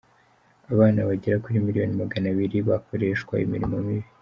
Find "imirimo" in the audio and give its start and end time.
3.45-3.75